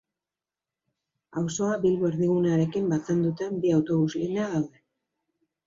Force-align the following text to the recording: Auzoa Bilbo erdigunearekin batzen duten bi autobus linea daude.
Auzoa 1.41 1.75
Bilbo 1.83 2.09
erdigunearekin 2.11 2.89
batzen 2.95 3.23
duten 3.29 3.63
bi 3.67 3.77
autobus 3.79 4.11
linea 4.19 4.51
daude. 4.59 4.85